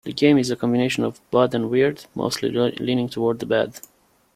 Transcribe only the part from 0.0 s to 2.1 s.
The game is a combination of bad and weird,